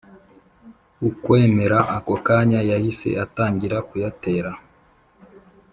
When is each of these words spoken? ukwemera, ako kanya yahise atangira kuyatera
ukwemera, 1.09 1.79
ako 1.97 2.13
kanya 2.27 2.59
yahise 2.69 3.09
atangira 3.23 3.77
kuyatera 3.87 4.51